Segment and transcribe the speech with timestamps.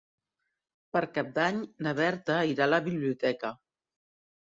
[0.97, 3.57] Per Cap d'Any na Berta irà a la biblioteca.